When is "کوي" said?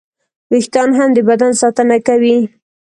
2.07-2.37